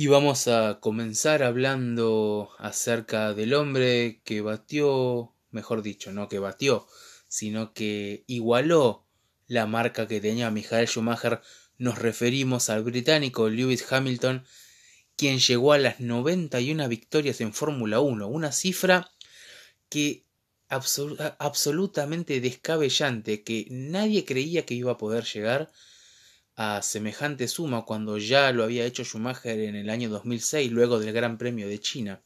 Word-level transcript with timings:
Y 0.00 0.06
vamos 0.06 0.48
a 0.48 0.80
comenzar 0.80 1.42
hablando 1.42 2.48
acerca 2.58 3.34
del 3.34 3.52
hombre 3.52 4.22
que 4.24 4.40
batió, 4.40 5.34
mejor 5.50 5.82
dicho, 5.82 6.10
no 6.10 6.26
que 6.26 6.38
batió, 6.38 6.86
sino 7.28 7.74
que 7.74 8.24
igualó 8.26 9.06
la 9.46 9.66
marca 9.66 10.08
que 10.08 10.22
tenía 10.22 10.50
Michael 10.50 10.88
Schumacher. 10.88 11.42
Nos 11.76 11.98
referimos 11.98 12.70
al 12.70 12.82
británico 12.82 13.50
Lewis 13.50 13.92
Hamilton, 13.92 14.46
quien 15.16 15.38
llegó 15.38 15.74
a 15.74 15.78
las 15.78 16.00
91 16.00 16.88
victorias 16.88 17.42
en 17.42 17.52
Fórmula 17.52 18.00
1, 18.00 18.26
una 18.26 18.52
cifra 18.52 19.10
que 19.90 20.24
absolutamente 20.70 22.40
descabellante, 22.40 23.42
que 23.42 23.66
nadie 23.70 24.24
creía 24.24 24.64
que 24.64 24.74
iba 24.74 24.92
a 24.92 24.98
poder 24.98 25.24
llegar 25.24 25.70
a 26.54 26.82
semejante 26.82 27.48
suma 27.48 27.84
cuando 27.84 28.18
ya 28.18 28.52
lo 28.52 28.62
había 28.62 28.84
hecho 28.84 29.04
Schumacher 29.04 29.58
en 29.60 29.74
el 29.74 29.90
año 29.90 30.08
2006, 30.08 30.70
luego 30.70 31.00
del 31.00 31.12
Gran 31.12 31.38
Premio 31.38 31.66
de 31.66 31.80
China. 31.80 32.22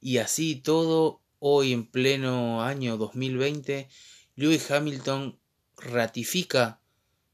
Y 0.00 0.18
así 0.18 0.56
todo, 0.56 1.20
hoy 1.38 1.72
en 1.72 1.86
pleno 1.86 2.62
año 2.62 2.96
2020, 2.96 3.88
Lewis 4.36 4.70
Hamilton 4.70 5.38
ratifica 5.76 6.80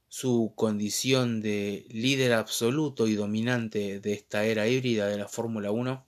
su 0.09 0.53
condición 0.55 1.41
de 1.41 1.85
líder 1.89 2.33
absoluto 2.33 3.07
y 3.07 3.15
dominante 3.15 3.99
de 3.99 4.13
esta 4.13 4.45
era 4.45 4.67
híbrida 4.67 5.07
de 5.07 5.17
la 5.17 5.27
Fórmula 5.27 5.71
1, 5.71 6.05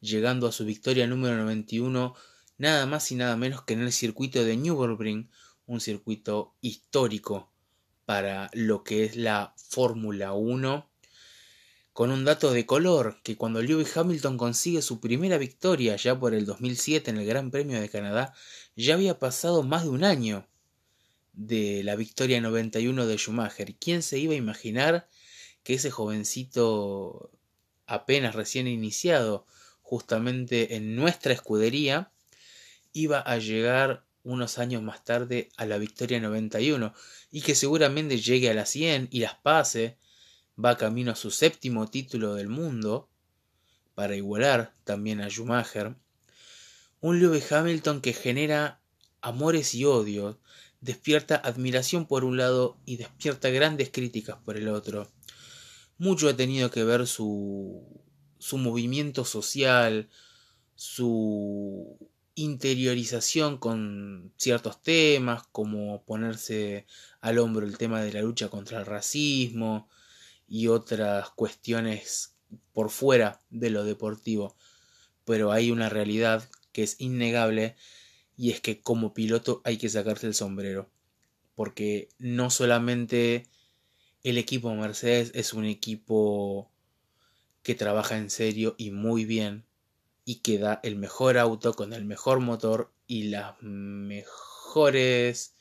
llegando 0.00 0.46
a 0.46 0.52
su 0.52 0.64
victoria 0.64 1.06
número 1.06 1.36
91 1.36 2.14
nada 2.58 2.86
más 2.86 3.10
y 3.12 3.16
nada 3.16 3.36
menos 3.36 3.62
que 3.62 3.74
en 3.74 3.80
el 3.80 3.92
circuito 3.92 4.44
de 4.44 4.56
Nürburgring, 4.56 5.30
un 5.66 5.80
circuito 5.80 6.54
histórico 6.60 7.50
para 8.04 8.50
lo 8.52 8.84
que 8.84 9.04
es 9.04 9.16
la 9.16 9.54
Fórmula 9.56 10.32
1 10.32 10.90
con 11.94 12.10
un 12.10 12.24
dato 12.24 12.52
de 12.52 12.66
color 12.66 13.20
que 13.22 13.36
cuando 13.36 13.62
Lewis 13.62 13.96
Hamilton 13.96 14.36
consigue 14.36 14.82
su 14.82 15.00
primera 15.00 15.38
victoria 15.38 15.94
ya 15.94 16.18
por 16.18 16.34
el 16.34 16.44
2007 16.44 17.10
en 17.10 17.18
el 17.18 17.26
Gran 17.26 17.52
Premio 17.52 17.80
de 17.80 17.88
Canadá, 17.88 18.34
ya 18.74 18.94
había 18.94 19.20
pasado 19.20 19.62
más 19.62 19.84
de 19.84 19.90
un 19.90 20.02
año 20.02 20.48
de 21.34 21.82
la 21.84 21.94
victoria 21.94 22.40
91 22.40 23.06
de 23.06 23.16
Schumacher. 23.16 23.76
¿Quién 23.76 24.02
se 24.02 24.18
iba 24.18 24.34
a 24.34 24.36
imaginar 24.36 25.08
que 25.62 25.74
ese 25.74 25.92
jovencito 25.92 27.30
apenas 27.86 28.34
recién 28.34 28.66
iniciado 28.66 29.46
justamente 29.80 30.74
en 30.74 30.96
nuestra 30.96 31.32
escudería 31.32 32.10
iba 32.94 33.20
a 33.20 33.36
llegar 33.36 34.06
unos 34.22 34.58
años 34.58 34.82
más 34.82 35.04
tarde 35.04 35.50
a 35.58 35.66
la 35.66 35.76
victoria 35.76 36.18
91 36.18 36.94
y 37.30 37.42
que 37.42 37.54
seguramente 37.54 38.18
llegue 38.18 38.48
a 38.48 38.54
la 38.54 38.64
100 38.64 39.08
y 39.10 39.20
las 39.20 39.34
pase, 39.34 39.98
va 40.62 40.78
camino 40.78 41.12
a 41.12 41.16
su 41.16 41.30
séptimo 41.30 41.90
título 41.90 42.34
del 42.34 42.48
mundo 42.48 43.10
para 43.94 44.16
igualar 44.16 44.74
también 44.84 45.20
a 45.20 45.28
Schumacher. 45.28 45.94
Un 47.00 47.20
Lewis 47.20 47.52
Hamilton 47.52 48.00
que 48.00 48.14
genera 48.14 48.80
amores 49.20 49.74
y 49.74 49.84
odios, 49.84 50.36
despierta 50.80 51.36
admiración 51.36 52.06
por 52.06 52.24
un 52.24 52.36
lado 52.36 52.78
y 52.86 52.96
despierta 52.96 53.50
grandes 53.50 53.90
críticas 53.90 54.38
por 54.44 54.56
el 54.56 54.68
otro. 54.68 55.10
Mucho 55.98 56.28
ha 56.28 56.36
tenido 56.36 56.70
que 56.70 56.84
ver 56.84 57.06
su, 57.06 58.02
su 58.38 58.58
movimiento 58.58 59.24
social, 59.24 60.08
su 60.74 61.98
interiorización 62.34 63.58
con 63.58 64.32
ciertos 64.36 64.82
temas, 64.82 65.44
como 65.52 66.02
ponerse 66.04 66.86
al 67.20 67.38
hombro 67.38 67.66
el 67.66 67.78
tema 67.78 68.02
de 68.02 68.12
la 68.12 68.22
lucha 68.22 68.48
contra 68.48 68.80
el 68.80 68.86
racismo 68.86 69.88
y 70.48 70.68
otras 70.68 71.30
cuestiones 71.30 72.34
por 72.72 72.90
fuera 72.90 73.40
de 73.50 73.70
lo 73.70 73.84
deportivo. 73.84 74.56
Pero 75.24 75.52
hay 75.52 75.70
una 75.70 75.88
realidad 75.88 76.48
que 76.72 76.82
es 76.82 76.96
innegable 77.00 77.76
y 78.36 78.50
es 78.50 78.60
que 78.60 78.80
como 78.80 79.14
piloto 79.14 79.62
hay 79.64 79.78
que 79.78 79.88
sacarse 79.88 80.26
el 80.26 80.34
sombrero. 80.34 80.90
Porque 81.54 82.08
no 82.18 82.50
solamente 82.50 83.46
el 84.24 84.38
equipo 84.38 84.74
Mercedes 84.74 85.30
es 85.34 85.52
un 85.52 85.66
equipo 85.66 86.70
que 87.62 87.74
trabaja 87.74 88.18
en 88.18 88.28
serio 88.28 88.74
y 88.76 88.90
muy 88.90 89.24
bien, 89.24 89.64
y 90.24 90.36
que 90.36 90.58
da 90.58 90.80
el 90.82 90.96
mejor 90.96 91.38
auto 91.38 91.74
con 91.74 91.92
el 91.92 92.04
mejor 92.04 92.40
motor 92.40 92.92
y 93.06 93.24
las 93.24 93.60
mejores 93.62 95.54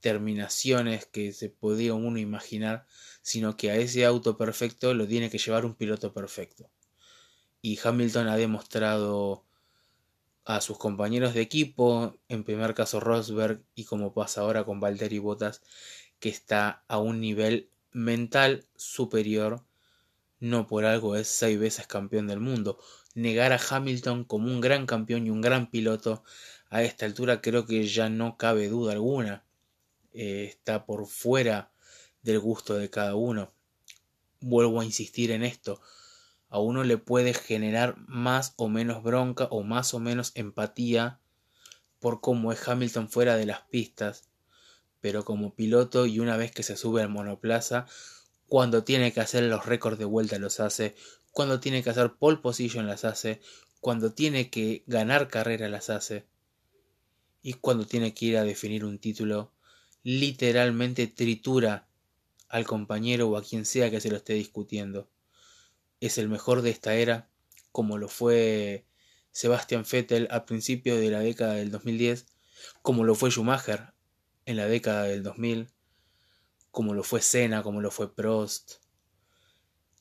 terminaciones 0.00 1.06
que 1.06 1.32
se 1.32 1.48
podía 1.48 1.94
uno 1.94 2.18
imaginar, 2.18 2.86
sino 3.22 3.56
que 3.56 3.70
a 3.70 3.76
ese 3.76 4.04
auto 4.04 4.36
perfecto 4.36 4.94
lo 4.94 5.06
tiene 5.06 5.30
que 5.30 5.38
llevar 5.38 5.64
un 5.64 5.74
piloto 5.74 6.12
perfecto. 6.12 6.70
Y 7.62 7.78
Hamilton 7.82 8.28
ha 8.28 8.36
demostrado 8.36 9.44
a 10.44 10.60
sus 10.60 10.76
compañeros 10.76 11.32
de 11.32 11.40
equipo, 11.40 12.18
en 12.28 12.44
primer 12.44 12.74
caso 12.74 13.00
Rosberg 13.00 13.62
y 13.74 13.84
como 13.84 14.12
pasa 14.12 14.42
ahora 14.42 14.64
con 14.64 14.80
Valtteri 14.80 15.18
Bottas, 15.18 15.62
que 16.20 16.28
está 16.28 16.84
a 16.86 16.98
un 16.98 17.20
nivel 17.20 17.70
mental 17.92 18.66
superior, 18.76 19.64
no 20.40 20.66
por 20.66 20.84
algo 20.84 21.16
es 21.16 21.28
seis 21.28 21.58
veces 21.58 21.86
campeón 21.86 22.26
del 22.26 22.40
mundo, 22.40 22.78
negar 23.14 23.52
a 23.52 23.60
Hamilton 23.70 24.24
como 24.24 24.48
un 24.48 24.60
gran 24.60 24.86
campeón 24.86 25.26
y 25.26 25.30
un 25.30 25.40
gran 25.40 25.70
piloto 25.70 26.24
a 26.68 26.82
esta 26.82 27.06
altura 27.06 27.40
creo 27.40 27.66
que 27.66 27.86
ya 27.86 28.08
no 28.08 28.36
cabe 28.36 28.68
duda 28.68 28.92
alguna. 28.92 29.44
Eh, 30.12 30.44
está 30.48 30.86
por 30.86 31.06
fuera 31.06 31.70
del 32.22 32.40
gusto 32.40 32.74
de 32.74 32.90
cada 32.90 33.14
uno. 33.14 33.52
Vuelvo 34.40 34.80
a 34.80 34.84
insistir 34.84 35.30
en 35.30 35.44
esto. 35.44 35.80
A 36.48 36.58
uno 36.58 36.84
le 36.84 36.98
puede 36.98 37.34
generar 37.34 37.96
más 38.06 38.54
o 38.56 38.68
menos 38.68 39.02
bronca 39.02 39.44
o 39.50 39.62
más 39.62 39.94
o 39.94 40.00
menos 40.00 40.32
empatía 40.34 41.20
por 42.00 42.20
cómo 42.20 42.52
es 42.52 42.68
Hamilton 42.68 43.08
fuera 43.08 43.36
de 43.36 43.46
las 43.46 43.62
pistas, 43.62 44.28
pero 45.00 45.24
como 45.24 45.54
piloto 45.54 46.06
y 46.06 46.20
una 46.20 46.36
vez 46.36 46.52
que 46.52 46.62
se 46.62 46.76
sube 46.76 47.02
al 47.02 47.08
monoplaza, 47.08 47.86
cuando 48.46 48.84
tiene 48.84 49.12
que 49.12 49.20
hacer 49.20 49.44
los 49.44 49.66
récords 49.66 49.98
de 49.98 50.04
vuelta 50.04 50.38
los 50.38 50.60
hace, 50.60 50.94
cuando 51.34 51.58
tiene 51.58 51.82
que 51.82 51.90
hacer 51.90 52.14
pole 52.14 52.38
position 52.38 52.86
las 52.86 53.04
hace, 53.04 53.40
cuando 53.80 54.14
tiene 54.14 54.50
que 54.50 54.84
ganar 54.86 55.28
carrera 55.28 55.68
las 55.68 55.90
hace 55.90 56.26
y 57.42 57.54
cuando 57.54 57.86
tiene 57.86 58.14
que 58.14 58.26
ir 58.26 58.36
a 58.38 58.44
definir 58.44 58.84
un 58.84 59.00
título, 59.00 59.52
literalmente 60.04 61.08
tritura 61.08 61.88
al 62.48 62.64
compañero 62.66 63.28
o 63.28 63.36
a 63.36 63.42
quien 63.42 63.66
sea 63.66 63.90
que 63.90 64.00
se 64.00 64.10
lo 64.10 64.16
esté 64.16 64.34
discutiendo. 64.34 65.10
Es 65.98 66.18
el 66.18 66.28
mejor 66.28 66.62
de 66.62 66.70
esta 66.70 66.94
era, 66.94 67.28
como 67.72 67.98
lo 67.98 68.08
fue 68.08 68.86
Sebastian 69.32 69.84
Vettel 69.90 70.28
al 70.30 70.44
principio 70.44 70.96
de 70.96 71.10
la 71.10 71.18
década 71.18 71.54
del 71.54 71.72
2010, 71.72 72.26
como 72.80 73.02
lo 73.02 73.16
fue 73.16 73.32
Schumacher 73.32 73.92
en 74.46 74.56
la 74.56 74.66
década 74.66 75.02
del 75.02 75.24
2000, 75.24 75.68
como 76.70 76.94
lo 76.94 77.02
fue 77.02 77.20
Senna, 77.20 77.64
como 77.64 77.80
lo 77.80 77.90
fue 77.90 78.14
Prost, 78.14 78.83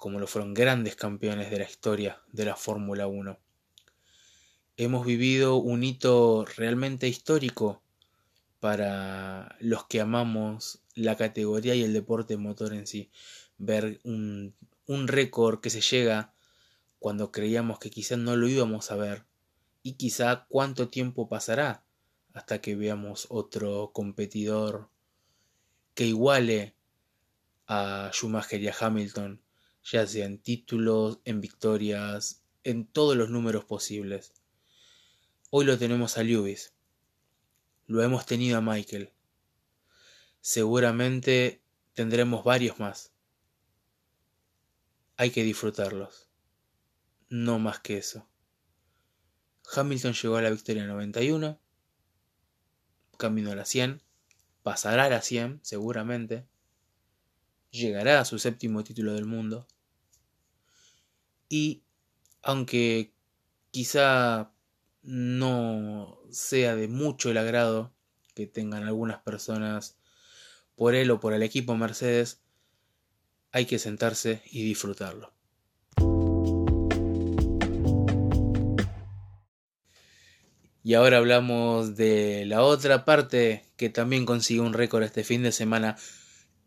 como 0.04 0.20
lo 0.20 0.28
fueron 0.28 0.54
grandes 0.54 0.98
campeones 0.98 1.50
de 1.50 1.60
la 1.60 1.64
historia 1.64 2.22
de 2.34 2.44
la 2.44 2.58
Fórmula 2.58 3.08
1. 3.08 3.40
Hemos 4.76 5.06
vivido 5.06 5.56
un 5.56 5.82
hito 5.86 6.44
realmente 6.58 7.08
histórico 7.08 7.82
para 8.60 9.56
los 9.62 9.86
que 9.86 10.02
amamos 10.02 10.82
la 10.94 11.16
categoría 11.16 11.74
y 11.74 11.84
el 11.84 11.94
deporte 11.94 12.36
motor 12.36 12.74
en 12.74 12.86
sí. 12.86 13.12
Ver 13.58 14.02
un, 14.04 14.54
récord 15.08 15.62
que 15.62 15.70
se 15.70 15.80
llega 15.80 16.34
cuando 17.00 17.32
creíamos 17.32 17.80
que 17.80 17.90
quizás 17.90 18.18
no 18.18 18.36
lo 18.36 18.50
íbamos 18.50 18.92
a 18.92 18.98
ver 18.98 19.24
y 19.84 19.94
quizá 19.94 20.48
cuánto 20.50 20.90
tiempo 20.90 21.30
pasará 21.30 21.86
hasta 22.34 22.60
que 22.60 22.76
veamos 22.76 23.28
otro 23.30 23.92
competidor 23.94 24.90
que 25.94 26.08
iguale 26.08 26.76
a 27.68 28.10
Schumacher 28.12 28.62
y 28.62 28.68
a 28.68 28.76
Hamilton 28.78 29.43
ya 29.84 30.08
sea 30.08 30.26
en 30.26 30.40
títulos, 30.40 31.20
en 31.26 31.42
victorias, 31.42 32.44
en 32.64 32.86
todos 32.86 33.16
los 33.18 33.30
números 33.30 33.66
posibles. 33.66 34.34
Hoy 35.50 35.66
lo 35.66 35.78
tenemos 35.78 36.18
a 36.18 36.24
Lewis, 36.24 36.74
lo 37.86 38.02
hemos 38.02 38.26
tenido 38.26 38.58
a 38.58 38.62
Michael. 38.62 39.12
Seguramente 40.42 41.62
tendremos 41.94 42.44
varios 42.44 42.80
más. 42.80 43.12
Hay 45.18 45.32
que 45.32 45.44
disfrutarlos. 45.44 46.30
No 47.30 47.60
más 47.60 47.80
que 47.80 47.98
eso. 47.98 48.28
Hamilton 49.76 50.14
llegó 50.14 50.38
a 50.38 50.42
la 50.42 50.50
victoria 50.50 50.86
91, 50.86 51.60
camino 53.18 53.52
a 53.52 53.56
la 53.56 53.66
100, 53.66 54.02
pasará 54.62 55.06
a 55.06 55.10
la 55.10 55.22
100 55.22 55.60
seguramente, 55.64 56.46
llegará 57.72 58.20
a 58.20 58.26
su 58.26 58.40
séptimo 58.40 58.84
título 58.84 59.14
del 59.14 59.26
mundo, 59.26 59.68
y 61.54 61.84
aunque 62.42 63.14
quizá 63.70 64.52
no 65.04 66.20
sea 66.32 66.76
de 66.76 66.88
mucho 66.88 67.30
el 67.30 67.38
agrado 67.38 67.94
que 68.34 68.48
tengan 68.48 68.86
algunas 68.86 69.22
personas 69.22 70.00
por 70.76 70.96
él 70.96 71.12
o 71.12 71.20
por 71.20 71.34
el 71.34 71.44
equipo 71.44 71.78
Mercedes, 71.78 72.42
hay 73.52 73.68
que 73.68 73.78
sentarse 73.78 74.42
y 74.50 74.64
disfrutarlo. 74.64 75.32
Y 80.84 80.96
ahora 80.96 81.20
hablamos 81.20 81.96
de 81.96 82.48
la 82.48 82.64
otra 82.64 83.06
parte 83.06 83.68
que 83.78 83.92
también 83.92 84.26
consiguió 84.26 84.64
un 84.64 84.74
récord 84.74 85.04
este 85.04 85.24
fin 85.24 85.44
de 85.44 85.52
semana, 85.52 85.98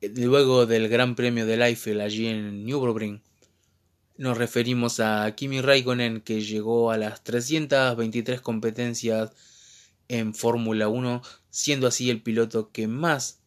eh, 0.01 0.13
luego 0.15 0.65
del 0.65 0.89
Gran 0.89 1.17
Premio 1.17 1.45
del 1.45 1.63
Eiffel 1.63 2.01
allí 2.01 2.29
en 2.29 2.65
Nürburgring. 2.65 3.21
Nos 4.19 4.39
referimos 4.39 4.99
a 5.01 5.31
Kimi 5.37 5.61
Raikkonen 5.61 6.23
que 6.23 6.41
llegó 6.41 6.91
a 6.91 6.97
las 6.97 7.23
323 7.23 8.41
competencias 8.41 9.33
en 10.09 10.35
Fórmula 10.35 10.89
1, 10.89 11.21
siendo 11.51 11.87
así 11.87 12.09
el 12.09 12.23
piloto 12.23 12.71
que 12.73 12.89
más 12.89 13.41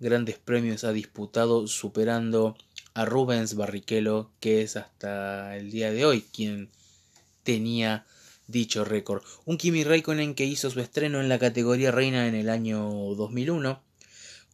grandes 0.00 0.38
premios 0.38 0.82
ha 0.82 0.92
disputado, 0.92 1.68
superando 1.68 2.56
a 2.94 3.04
Rubens 3.04 3.54
Barrichello, 3.54 4.32
que 4.40 4.62
es 4.62 4.76
hasta 4.76 5.56
el 5.56 5.70
día 5.70 5.92
de 5.92 6.04
hoy 6.04 6.22
quien 6.32 6.68
tenía 7.44 8.04
dicho 8.48 8.84
récord. 8.84 9.22
Un 9.44 9.56
Kimi 9.56 9.84
Raikkonen 9.84 10.34
que 10.34 10.46
hizo 10.46 10.68
su 10.68 10.80
estreno 10.80 11.20
en 11.20 11.28
la 11.28 11.38
categoría 11.38 11.92
reina 11.92 12.26
en 12.26 12.34
el 12.34 12.48
año 12.48 12.88
2001, 13.14 13.80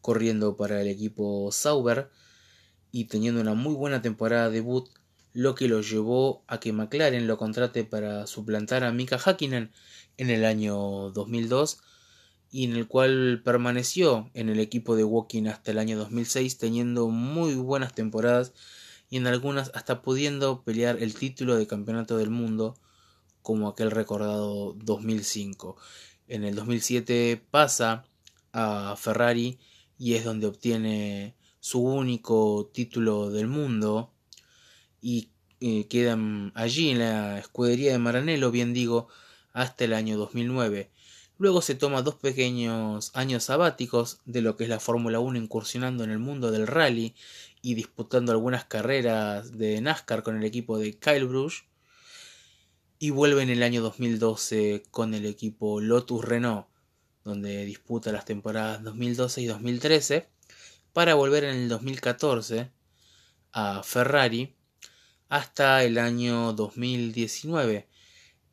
corriendo 0.03 0.59
para 0.59 0.83
el 0.83 0.89
equipo 0.89 1.51
Sauber 1.53 2.11
y 2.93 3.07
teniendo 3.07 3.41
una 3.41 3.55
muy 3.55 3.75
buena 3.75 4.03
temporada 4.03 4.51
de 4.51 4.57
debut, 4.57 4.91
lo 5.35 5.57
que 5.57 5.69
lo 5.69 5.83
llevó 5.83 6.45
a 6.47 6.61
que 6.61 6.73
McLaren 6.73 7.27
lo 7.27 7.37
contrate 7.37 7.85
para 7.85 8.27
suplantar 8.27 8.85
a 8.85 8.93
Mika 8.93 9.19
Hakkinen 9.19 9.73
en 10.17 10.31
el 10.31 10.45
año 10.45 11.11
2002 11.11 11.81
y 12.53 12.65
en 12.65 12.77
el 12.77 12.87
cual 12.87 13.43
permaneció 13.45 14.31
en 14.33 14.49
el 14.49 14.61
equipo 14.61 14.95
de 14.95 15.03
Walking 15.03 15.47
hasta 15.47 15.73
el 15.73 15.79
año 15.79 15.99
2006 15.99 16.57
teniendo 16.57 17.09
muy 17.09 17.57
buenas 17.57 17.97
temporadas 17.97 18.53
y 19.11 19.17
en 19.17 19.27
algunas 19.27 19.73
hasta 19.75 20.03
pudiendo 20.03 20.63
pelear 20.63 21.03
el 21.03 21.15
título 21.15 21.57
de 21.57 21.67
campeonato 21.67 22.17
del 22.17 22.31
mundo 22.31 22.79
como 23.43 23.67
aquel 23.67 23.91
recordado 23.91 24.75
2005. 24.75 25.77
En 26.29 26.45
el 26.45 26.55
2007 26.55 27.45
pasa 27.51 28.05
a 28.53 28.95
Ferrari 28.97 29.59
y 29.99 30.15
es 30.15 30.25
donde 30.25 30.47
obtiene 30.47 31.35
su 31.59 31.83
único 31.83 32.71
título 32.73 33.31
del 33.31 33.49
mundo 33.49 34.14
y 35.05 35.29
eh, 35.61 35.87
quedan 35.87 36.51
allí 36.55 36.89
en 36.89 37.01
la 37.01 37.39
escudería 37.39 37.93
de 37.93 37.99
Maranello, 37.99 38.51
bien 38.51 38.73
digo, 38.73 39.09
hasta 39.53 39.85
el 39.85 39.93
año 39.93 40.17
2009. 40.17 40.91
Luego 41.37 41.61
se 41.61 41.75
toma 41.75 42.01
dos 42.01 42.15
pequeños 42.15 43.11
años 43.15 43.45
sabáticos 43.45 44.23
de 44.25 44.41
lo 44.41 44.57
que 44.57 44.65
es 44.65 44.71
la 44.71 44.81
Fórmula 44.81 45.21
1 45.21 45.39
incursionando 45.39 46.05
en 46.05 46.11
el 46.11 46.21
mundo 46.21 46.51
del 46.51 46.67
rally 46.67 47.15
y 47.61 47.75
disputando 47.75 48.33
algunas 48.33 48.65
carreras 48.65 49.59
de 49.59 49.79
NASCAR 49.83 50.23
con 50.23 50.39
el 50.39 50.45
equipo 50.45 50.79
de 50.79 50.99
Kyle 50.99 51.27
Brush 51.27 51.65
y 52.99 53.11
vuelve 53.11 53.43
en 53.43 53.51
el 53.51 53.63
año 53.63 53.83
2012 53.83 54.85
con 54.91 55.13
el 55.13 55.27
equipo 55.27 55.83
Lotus 55.83 56.25
Renault, 56.25 56.67
donde 57.25 57.67
disputa 57.67 58.11
las 58.11 58.25
temporadas 58.25 58.83
2012 58.83 59.43
y 59.43 59.47
2013, 59.47 60.29
para 60.95 61.15
volver 61.15 61.45
en 61.45 61.57
el 61.57 61.69
2014 61.69 62.71
a 63.53 63.83
Ferrari 63.83 64.55
hasta 65.29 65.85
el 65.85 65.99
año 65.99 66.53
2019, 66.53 67.89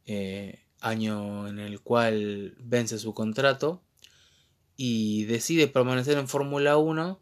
eh, 0.05 0.59
año 0.79 1.47
en 1.47 1.59
el 1.59 1.79
cual 1.81 2.55
vence 2.59 2.97
su 2.97 3.13
contrato 3.13 3.81
y 4.75 5.25
decide 5.25 5.67
permanecer 5.67 6.17
en 6.17 6.27
Fórmula 6.27 6.77
1, 6.77 7.21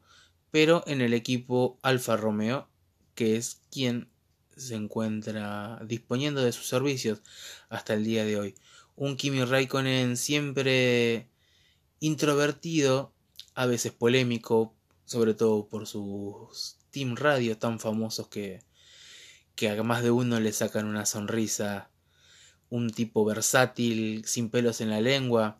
pero 0.51 0.83
en 0.87 1.01
el 1.01 1.13
equipo 1.13 1.77
Alfa 1.81 2.15
Romeo, 2.15 2.69
que 3.15 3.35
es 3.35 3.61
quien 3.69 4.09
se 4.55 4.75
encuentra 4.75 5.79
disponiendo 5.85 6.41
de 6.41 6.51
sus 6.51 6.67
servicios 6.67 7.21
hasta 7.69 7.93
el 7.93 8.03
día 8.03 8.25
de 8.25 8.37
hoy. 8.39 8.55
Un 8.95 9.15
Kimi 9.17 9.43
Raikkonen 9.43 10.17
siempre 10.17 11.29
introvertido, 11.99 13.13
a 13.55 13.65
veces 13.65 13.91
polémico, 13.91 14.73
sobre 15.05 15.33
todo 15.33 15.67
por 15.67 15.87
sus 15.87 16.77
team 16.91 17.15
radio 17.15 17.57
tan 17.57 17.79
famosos 17.79 18.27
que, 18.27 18.61
que 19.59 19.69
a 19.69 19.83
más 19.83 20.03
de 20.03 20.09
uno 20.09 20.39
le 20.39 20.53
sacan 20.53 20.85
una 20.85 21.05
sonrisa, 21.05 21.89
un 22.69 22.91
tipo 22.91 23.25
versátil, 23.25 24.23
sin 24.23 24.49
pelos 24.49 24.79
en 24.79 24.89
la 24.89 25.01
lengua, 25.01 25.59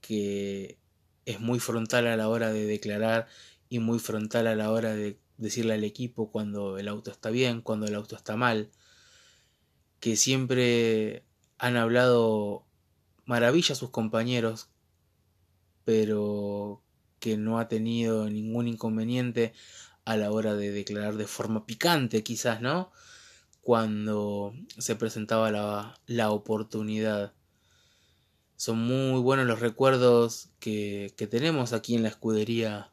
que 0.00 0.78
es 1.26 1.40
muy 1.40 1.58
frontal 1.58 2.06
a 2.06 2.16
la 2.16 2.28
hora 2.28 2.52
de 2.52 2.66
declarar 2.66 3.26
y 3.68 3.80
muy 3.80 3.98
frontal 3.98 4.46
a 4.46 4.54
la 4.54 4.70
hora 4.70 4.94
de 4.94 5.18
decirle 5.38 5.74
al 5.74 5.82
equipo 5.82 6.30
cuando 6.30 6.78
el 6.78 6.86
auto 6.86 7.10
está 7.10 7.30
bien, 7.30 7.62
cuando 7.62 7.86
el 7.86 7.96
auto 7.96 8.14
está 8.14 8.36
mal, 8.36 8.70
que 9.98 10.14
siempre 10.14 11.24
han 11.58 11.76
hablado 11.76 12.64
maravilla 13.24 13.72
a 13.72 13.76
sus 13.76 13.90
compañeros, 13.90 14.68
pero 15.84 16.80
que 17.18 17.36
no 17.36 17.58
ha 17.58 17.66
tenido 17.66 18.30
ningún 18.30 18.68
inconveniente 18.68 19.52
a 20.04 20.16
la 20.16 20.30
hora 20.32 20.54
de 20.54 20.72
declarar 20.72 21.16
de 21.16 21.26
forma 21.26 21.66
picante, 21.66 22.22
quizás, 22.22 22.60
¿no? 22.60 22.90
Cuando 23.60 24.54
se 24.78 24.96
presentaba 24.96 25.50
la, 25.50 26.00
la 26.06 26.30
oportunidad. 26.30 27.34
Son 28.56 28.78
muy 28.78 29.20
buenos 29.20 29.46
los 29.46 29.60
recuerdos 29.60 30.50
que, 30.58 31.14
que 31.16 31.26
tenemos 31.26 31.72
aquí 31.72 31.94
en 31.94 32.02
la 32.02 32.08
escudería 32.08 32.92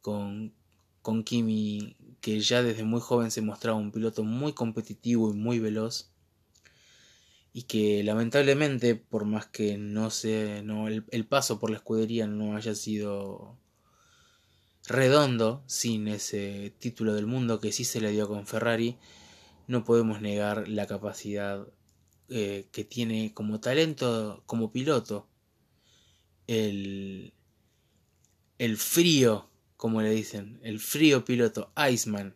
con, 0.00 0.54
con 1.02 1.22
Kimi, 1.24 1.96
que 2.20 2.40
ya 2.40 2.62
desde 2.62 2.84
muy 2.84 3.00
joven 3.00 3.30
se 3.30 3.42
mostraba 3.42 3.78
un 3.78 3.92
piloto 3.92 4.22
muy 4.22 4.52
competitivo 4.52 5.30
y 5.30 5.34
muy 5.34 5.58
veloz. 5.58 6.12
Y 7.52 7.62
que 7.62 8.02
lamentablemente, 8.04 8.94
por 8.94 9.24
más 9.24 9.46
que 9.46 9.78
no 9.78 10.10
sé, 10.10 10.62
no, 10.62 10.88
el, 10.88 11.04
el 11.10 11.26
paso 11.26 11.58
por 11.58 11.70
la 11.70 11.76
escudería 11.76 12.26
no 12.26 12.54
haya 12.54 12.74
sido 12.74 13.56
redondo 14.88 15.62
sin 15.66 16.08
ese 16.08 16.74
título 16.78 17.14
del 17.14 17.26
mundo 17.26 17.60
que 17.60 17.72
sí 17.72 17.84
se 17.84 18.00
le 18.00 18.10
dio 18.10 18.28
con 18.28 18.46
Ferrari, 18.46 18.96
no 19.66 19.84
podemos 19.84 20.20
negar 20.20 20.68
la 20.68 20.86
capacidad 20.86 21.66
eh, 22.28 22.68
que 22.72 22.84
tiene 22.84 23.32
como 23.34 23.60
talento, 23.60 24.42
como 24.46 24.72
piloto, 24.72 25.28
el, 26.46 27.34
el 28.58 28.76
frío 28.76 29.50
como 29.76 30.02
le 30.02 30.10
dicen, 30.10 30.58
el 30.62 30.80
frío 30.80 31.24
piloto 31.24 31.72
Iceman. 31.90 32.34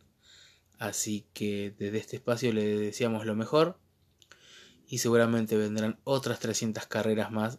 Así 0.78 1.26
que 1.34 1.74
desde 1.78 1.98
este 1.98 2.16
espacio 2.16 2.52
le 2.52 2.78
deseamos 2.78 3.26
lo 3.26 3.34
mejor 3.34 3.78
y 4.86 4.98
seguramente 4.98 5.56
vendrán 5.56 6.00
otras 6.04 6.40
300 6.40 6.86
carreras 6.86 7.30
más 7.30 7.58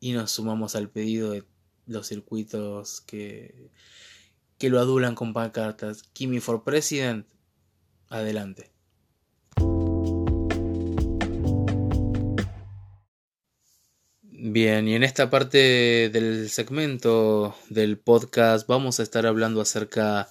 y 0.00 0.12
nos 0.12 0.32
sumamos 0.32 0.74
al 0.74 0.90
pedido 0.90 1.30
de 1.30 1.44
los 1.86 2.06
circuitos 2.06 3.00
que, 3.00 3.70
que 4.58 4.70
lo 4.70 4.80
adulan 4.80 5.14
con 5.14 5.32
pancartas. 5.32 6.02
Kimi 6.12 6.40
for 6.40 6.64
President, 6.64 7.26
adelante. 8.08 8.72
Bien, 14.44 14.88
y 14.88 14.96
en 14.96 15.04
esta 15.04 15.30
parte 15.30 16.10
del 16.12 16.50
segmento 16.50 17.56
del 17.68 17.96
podcast 17.96 18.66
vamos 18.66 18.98
a 18.98 19.04
estar 19.04 19.24
hablando 19.24 19.60
acerca 19.60 20.28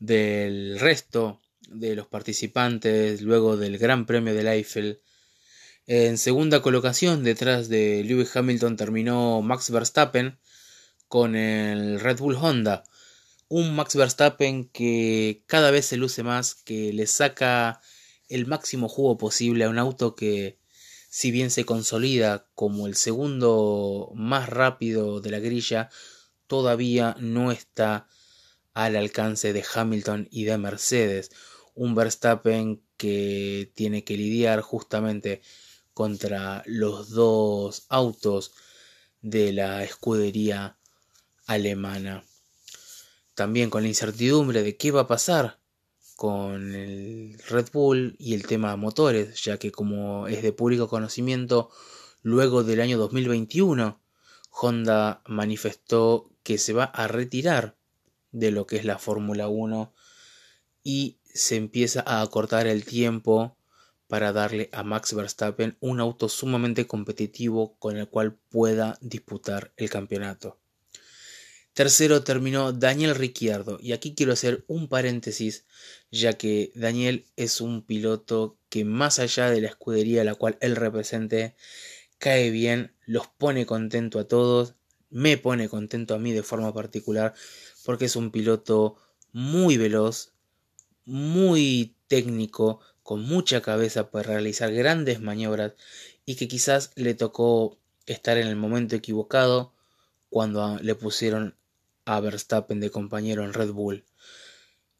del 0.00 0.80
resto 0.80 1.40
de 1.68 1.94
los 1.94 2.08
participantes 2.08 3.22
luego 3.22 3.56
del 3.56 3.78
Gran 3.78 4.06
Premio 4.06 4.34
del 4.34 4.48
Eiffel. 4.48 5.00
En 5.86 6.18
segunda 6.18 6.62
colocación, 6.62 7.22
detrás 7.22 7.68
de 7.68 8.02
Lewis 8.04 8.34
Hamilton, 8.34 8.76
terminó 8.76 9.40
Max 9.40 9.70
Verstappen 9.70 10.38
con 11.14 11.36
el 11.36 12.00
Red 12.00 12.18
Bull 12.18 12.34
Honda. 12.34 12.82
Un 13.46 13.76
Max 13.76 13.94
Verstappen 13.94 14.64
que 14.64 15.44
cada 15.46 15.70
vez 15.70 15.86
se 15.86 15.96
luce 15.96 16.24
más, 16.24 16.56
que 16.56 16.92
le 16.92 17.06
saca 17.06 17.80
el 18.28 18.48
máximo 18.48 18.88
jugo 18.88 19.16
posible 19.16 19.62
a 19.62 19.68
un 19.68 19.78
auto 19.78 20.16
que 20.16 20.58
si 21.08 21.30
bien 21.30 21.52
se 21.52 21.64
consolida 21.64 22.48
como 22.56 22.88
el 22.88 22.96
segundo 22.96 24.10
más 24.16 24.48
rápido 24.48 25.20
de 25.20 25.30
la 25.30 25.38
grilla, 25.38 25.88
todavía 26.48 27.14
no 27.20 27.52
está 27.52 28.08
al 28.72 28.96
alcance 28.96 29.52
de 29.52 29.64
Hamilton 29.72 30.26
y 30.32 30.42
de 30.42 30.58
Mercedes. 30.58 31.30
Un 31.76 31.94
Verstappen 31.94 32.82
que 32.96 33.70
tiene 33.76 34.02
que 34.02 34.16
lidiar 34.16 34.62
justamente 34.62 35.42
contra 35.92 36.64
los 36.66 37.10
dos 37.10 37.86
autos 37.88 38.52
de 39.22 39.52
la 39.52 39.84
escudería 39.84 40.76
alemana. 41.46 42.24
También 43.34 43.70
con 43.70 43.82
la 43.82 43.88
incertidumbre 43.88 44.62
de 44.62 44.76
qué 44.76 44.90
va 44.90 45.02
a 45.02 45.06
pasar 45.06 45.58
con 46.16 46.74
el 46.74 47.38
Red 47.48 47.68
Bull 47.72 48.16
y 48.18 48.34
el 48.34 48.46
tema 48.46 48.76
motores, 48.76 49.42
ya 49.42 49.58
que 49.58 49.72
como 49.72 50.28
es 50.28 50.42
de 50.42 50.52
público 50.52 50.88
conocimiento, 50.88 51.70
luego 52.22 52.62
del 52.62 52.80
año 52.80 52.98
2021, 52.98 54.00
Honda 54.50 55.22
manifestó 55.26 56.30
que 56.42 56.58
se 56.58 56.72
va 56.72 56.84
a 56.84 57.08
retirar 57.08 57.76
de 58.30 58.50
lo 58.50 58.66
que 58.66 58.76
es 58.76 58.84
la 58.84 58.98
Fórmula 58.98 59.48
1 59.48 59.92
y 60.84 61.18
se 61.24 61.56
empieza 61.56 62.02
a 62.06 62.22
acortar 62.22 62.66
el 62.66 62.84
tiempo 62.84 63.56
para 64.06 64.32
darle 64.32 64.68
a 64.72 64.84
Max 64.84 65.14
Verstappen 65.14 65.76
un 65.80 65.98
auto 65.98 66.28
sumamente 66.28 66.86
competitivo 66.86 67.76
con 67.78 67.96
el 67.96 68.08
cual 68.08 68.34
pueda 68.50 68.98
disputar 69.00 69.72
el 69.76 69.90
campeonato. 69.90 70.58
Tercero 71.74 72.22
terminó 72.22 72.72
Daniel 72.72 73.16
Ricciardo. 73.16 73.78
Y 73.80 73.92
aquí 73.92 74.14
quiero 74.14 74.32
hacer 74.32 74.64
un 74.68 74.88
paréntesis 74.88 75.66
ya 76.12 76.34
que 76.34 76.70
Daniel 76.76 77.26
es 77.34 77.60
un 77.60 77.82
piloto 77.82 78.56
que 78.68 78.84
más 78.84 79.18
allá 79.18 79.50
de 79.50 79.60
la 79.60 79.68
escudería 79.68 80.20
a 80.20 80.24
la 80.24 80.36
cual 80.36 80.56
él 80.60 80.76
represente 80.76 81.56
cae 82.18 82.50
bien, 82.50 82.94
los 83.06 83.26
pone 83.26 83.66
contento 83.66 84.20
a 84.20 84.28
todos, 84.28 84.76
me 85.10 85.36
pone 85.36 85.68
contento 85.68 86.14
a 86.14 86.18
mí 86.18 86.32
de 86.32 86.44
forma 86.44 86.72
particular 86.72 87.34
porque 87.84 88.04
es 88.04 88.14
un 88.14 88.30
piloto 88.30 88.96
muy 89.32 89.76
veloz, 89.76 90.32
muy 91.04 91.96
técnico, 92.06 92.80
con 93.02 93.22
mucha 93.22 93.60
cabeza 93.60 94.10
para 94.12 94.28
realizar 94.30 94.72
grandes 94.72 95.20
maniobras 95.20 95.72
y 96.24 96.36
que 96.36 96.46
quizás 96.46 96.92
le 96.94 97.14
tocó 97.14 97.78
estar 98.06 98.38
en 98.38 98.46
el 98.46 98.56
momento 98.56 98.94
equivocado 98.94 99.74
cuando 100.30 100.78
le 100.78 100.94
pusieron 100.94 101.56
a 102.04 102.20
Verstappen 102.20 102.80
de 102.80 102.90
compañero 102.90 103.44
en 103.44 103.52
Red 103.52 103.72
Bull. 103.72 104.04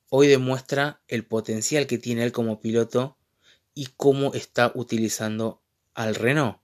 Hoy 0.08 0.28
demuestra 0.28 1.00
el 1.08 1.25
potencial 1.25 1.87
que 1.87 1.99
tiene 1.99 2.25
él 2.25 2.32
como 2.32 2.61
piloto 2.61 3.16
y 3.75 3.88
cómo 3.96 4.34
está 4.34 4.73
utilizando 4.75 5.62
al 5.94 6.14
Renault. 6.14 6.58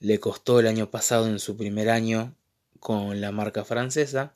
Le 0.00 0.18
costó 0.18 0.60
el 0.60 0.66
año 0.66 0.90
pasado 0.90 1.28
en 1.28 1.38
su 1.38 1.56
primer 1.56 1.88
año 1.88 2.34
con 2.80 3.20
la 3.20 3.30
marca 3.30 3.64
francesa 3.64 4.34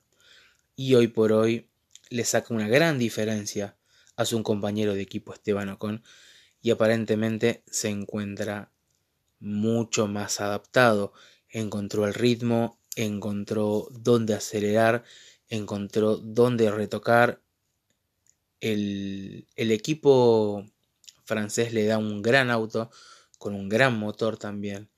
y 0.77 0.95
hoy 0.95 1.09
por 1.09 1.33
hoy 1.33 1.69
le 2.09 2.25
saca 2.25 2.55
una 2.55 2.69
gran 2.69 2.99
diferencia 2.99 3.77
a 4.15 4.25
su 4.25 4.43
compañero 4.43 4.95
de 4.95 5.03
equipo 5.03 5.35
Esteban 5.35 5.69
Ocon 5.71 6.05
y 6.63 6.71
aparentemente 6.71 7.63
se 7.67 7.89
encuentra 7.89 8.71
mucho 9.41 10.07
más 10.07 10.41
adaptado. 10.41 11.13
Encontró 11.49 12.07
el 12.07 12.15
ritmo, 12.15 12.79
encontró 12.97 13.89
dónde 13.93 14.35
acelerar, 14.35 15.05
encontró 15.49 16.17
dónde 16.17 16.71
retocar. 16.71 17.41
El, 18.61 19.47
el 19.55 19.71
equipo 19.71 20.67
francés 21.25 21.73
le 21.73 21.87
da 21.87 21.99
un 21.99 22.23
gran 22.23 22.51
auto 22.51 22.91
con 23.39 23.55
un 23.55 23.69
gran 23.69 23.99
motor 23.99 24.39
también 24.39 24.89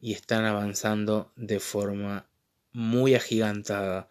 y 0.00 0.12
están 0.12 0.44
avanzando 0.44 1.32
de 1.36 1.60
forma 1.60 2.28
muy 2.72 3.14
agigantada. 3.14 4.08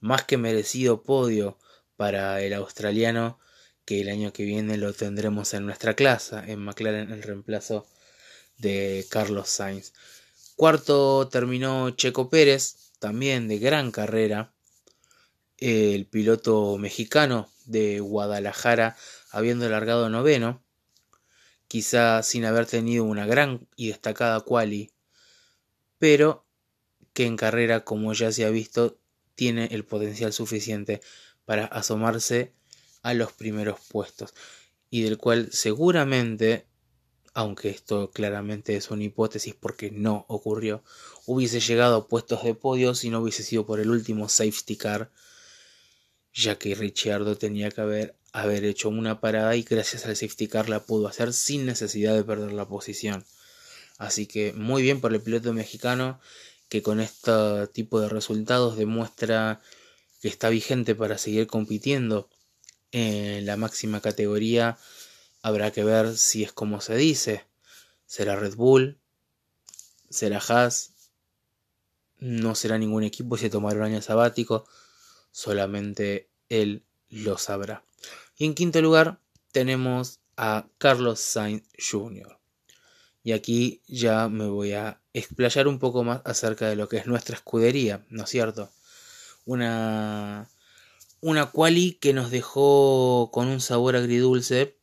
Más 0.00 0.24
que 0.24 0.36
merecido 0.36 1.02
podio 1.02 1.58
para 1.96 2.40
el 2.40 2.54
australiano 2.54 3.38
que 3.84 4.00
el 4.00 4.08
año 4.08 4.32
que 4.32 4.44
viene 4.44 4.76
lo 4.76 4.92
tendremos 4.92 5.54
en 5.54 5.66
nuestra 5.66 5.94
clase, 5.94 6.36
en 6.46 6.60
McLaren, 6.60 7.10
el 7.12 7.22
reemplazo 7.22 7.86
de 8.58 9.04
Carlos 9.10 9.48
Sainz. 9.48 9.92
Cuarto 10.56 11.28
terminó 11.28 11.90
Checo 11.90 12.28
Pérez, 12.28 12.92
también 12.98 13.48
de 13.48 13.58
gran 13.58 13.90
carrera. 13.90 14.54
El 15.58 16.06
piloto 16.06 16.76
mexicano 16.78 17.50
de 17.64 18.00
Guadalajara, 18.00 18.96
habiendo 19.30 19.68
largado 19.68 20.08
noveno, 20.08 20.62
quizá 21.68 22.22
sin 22.22 22.44
haber 22.44 22.66
tenido 22.66 23.04
una 23.04 23.26
gran 23.26 23.66
y 23.76 23.88
destacada 23.88 24.40
quali, 24.40 24.92
pero 25.98 26.46
que 27.12 27.26
en 27.26 27.36
carrera, 27.36 27.84
como 27.84 28.12
ya 28.12 28.32
se 28.32 28.44
ha 28.44 28.50
visto, 28.50 28.98
tiene 29.34 29.66
el 29.72 29.84
potencial 29.84 30.32
suficiente 30.32 31.00
para 31.44 31.64
asomarse 31.66 32.54
a 33.02 33.14
los 33.14 33.32
primeros 33.32 33.80
puestos 33.88 34.34
y 34.90 35.02
del 35.02 35.18
cual 35.18 35.48
seguramente, 35.52 36.66
aunque 37.34 37.70
esto 37.70 38.10
claramente 38.10 38.76
es 38.76 38.90
una 38.90 39.04
hipótesis 39.04 39.54
porque 39.58 39.90
no 39.90 40.24
ocurrió, 40.28 40.82
hubiese 41.26 41.60
llegado 41.60 41.96
a 41.96 42.08
puestos 42.08 42.42
de 42.44 42.54
podio 42.54 42.94
si 42.94 43.10
no 43.10 43.20
hubiese 43.20 43.42
sido 43.42 43.66
por 43.66 43.80
el 43.80 43.90
último 43.90 44.28
safety 44.28 44.76
car, 44.76 45.10
ya 46.34 46.58
que 46.58 46.74
Ricciardo 46.74 47.36
tenía 47.36 47.70
que 47.70 47.80
haber, 47.80 48.16
haber 48.32 48.64
hecho 48.64 48.88
una 48.88 49.20
parada 49.20 49.56
y 49.56 49.62
gracias 49.62 50.06
al 50.06 50.16
safety 50.16 50.48
car 50.48 50.68
la 50.68 50.84
pudo 50.84 51.08
hacer 51.08 51.32
sin 51.32 51.66
necesidad 51.66 52.14
de 52.14 52.24
perder 52.24 52.52
la 52.52 52.68
posición. 52.68 53.24
Así 53.98 54.26
que 54.26 54.52
muy 54.52 54.82
bien 54.82 55.00
por 55.00 55.14
el 55.14 55.20
piloto 55.20 55.52
mexicano 55.52 56.20
que 56.68 56.82
con 56.82 57.00
este 57.00 57.66
tipo 57.72 58.00
de 58.00 58.08
resultados 58.08 58.76
demuestra 58.76 59.60
que 60.20 60.28
está 60.28 60.48
vigente 60.48 60.94
para 60.94 61.18
seguir 61.18 61.46
compitiendo 61.46 62.28
en 62.92 63.46
la 63.46 63.56
máxima 63.56 64.00
categoría 64.00 64.78
habrá 65.42 65.72
que 65.72 65.84
ver 65.84 66.16
si 66.16 66.44
es 66.44 66.52
como 66.52 66.80
se 66.80 66.96
dice. 66.96 67.44
Será 68.06 68.36
Red 68.36 68.54
Bull, 68.54 68.98
será 70.10 70.38
Haas, 70.38 70.92
no 72.18 72.54
será 72.54 72.78
ningún 72.78 73.02
equipo 73.02 73.36
si 73.36 73.50
tomará 73.50 73.78
un 73.78 73.84
año 73.84 74.02
sabático, 74.02 74.66
solamente 75.30 76.28
él 76.48 76.84
lo 77.08 77.38
sabrá. 77.38 77.84
Y 78.36 78.44
en 78.44 78.54
quinto 78.54 78.80
lugar 78.80 79.18
tenemos 79.50 80.20
a 80.36 80.66
Carlos 80.78 81.20
Sainz 81.20 81.64
Jr. 81.78 82.38
Y 83.24 83.32
aquí 83.32 83.82
ya 83.86 84.28
me 84.28 84.46
voy 84.46 84.72
a 84.72 85.00
explayar 85.12 85.68
un 85.68 85.78
poco 85.78 86.04
más 86.04 86.22
acerca 86.24 86.68
de 86.68 86.76
lo 86.76 86.88
que 86.88 86.96
es 86.96 87.06
nuestra 87.06 87.36
escudería, 87.36 88.04
¿no 88.08 88.24
es 88.24 88.30
cierto? 88.30 88.70
Una 89.44 90.48
una 91.20 91.52
quali 91.52 91.94
que 91.94 92.12
nos 92.12 92.32
dejó 92.32 93.30
con 93.32 93.46
un 93.46 93.60
sabor 93.60 93.94
agridulce 93.94 94.76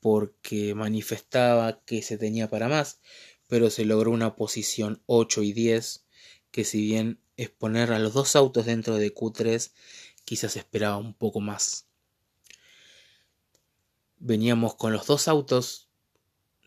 porque 0.00 0.74
manifestaba 0.74 1.82
que 1.84 2.02
se 2.02 2.18
tenía 2.18 2.48
para 2.48 2.68
más, 2.68 3.00
pero 3.46 3.70
se 3.70 3.84
logró 3.84 4.10
una 4.10 4.36
posición 4.36 5.02
8 5.06 5.42
y 5.42 5.52
10 5.52 6.04
que 6.50 6.64
si 6.64 6.80
bien 6.82 7.20
es 7.36 7.50
poner 7.50 7.92
a 7.92 7.98
los 7.98 8.12
dos 8.12 8.36
autos 8.36 8.66
dentro 8.66 8.96
de 8.96 9.14
Q3 9.14 9.72
quizás 10.24 10.56
esperaba 10.56 10.96
un 10.96 11.14
poco 11.14 11.40
más. 11.40 11.86
Veníamos 14.18 14.74
con 14.74 14.92
los 14.92 15.06
dos 15.06 15.28
autos 15.28 15.88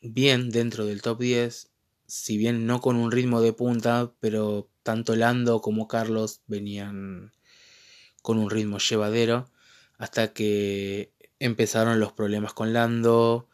bien 0.01 0.49
dentro 0.49 0.85
del 0.85 1.01
top 1.01 1.19
10, 1.19 1.69
si 2.07 2.37
bien 2.37 2.65
no 2.65 2.81
con 2.81 2.95
un 2.95 3.11
ritmo 3.11 3.41
de 3.41 3.53
punta, 3.53 4.13
pero 4.19 4.69
tanto 4.83 5.15
Lando 5.15 5.61
como 5.61 5.87
Carlos 5.87 6.41
venían 6.47 7.31
con 8.21 8.37
un 8.37 8.49
ritmo 8.49 8.79
llevadero 8.79 9.49
hasta 9.97 10.33
que 10.33 11.12
empezaron 11.43 11.99
los 11.99 12.13
problemas 12.13 12.53
con 12.53 12.71
Lando, 12.71 13.49